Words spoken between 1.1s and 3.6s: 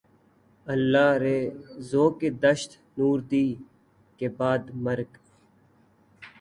رے ذوقِ دشت نوردی!